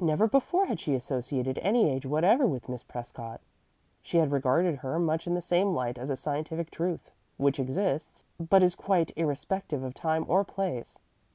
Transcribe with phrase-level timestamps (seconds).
[0.00, 3.42] Never before had she associated any age whatever with Miss Prescott.
[4.02, 8.24] She had regarded her much in the same light as a scientific truth, which exists,
[8.40, 11.00] but is quite irrespective of time or place.